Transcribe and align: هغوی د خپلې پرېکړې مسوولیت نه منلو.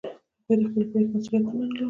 هغوی 0.45 0.55
د 0.59 0.61
خپلې 0.69 0.85
پرېکړې 0.91 1.09
مسوولیت 1.11 1.45
نه 1.45 1.49
منلو. 1.55 1.75